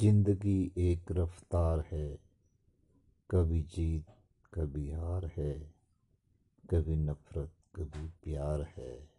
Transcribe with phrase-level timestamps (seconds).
[0.00, 2.08] ज़िंदगी एक रफ्तार है
[3.30, 4.06] कभी जीत
[4.54, 5.52] कभी हार है
[6.64, 9.13] कभी नफरत कभी प्यार है।